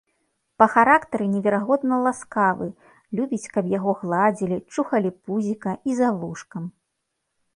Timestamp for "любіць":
3.19-3.51